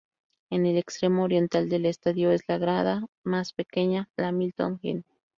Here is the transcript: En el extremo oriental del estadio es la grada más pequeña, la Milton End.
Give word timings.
En 0.49 0.65
el 0.65 0.79
extremo 0.79 1.21
oriental 1.21 1.69
del 1.69 1.85
estadio 1.85 2.31
es 2.31 2.41
la 2.47 2.57
grada 2.57 3.05
más 3.23 3.53
pequeña, 3.53 4.09
la 4.17 4.31
Milton 4.31 4.79
End. 4.81 5.03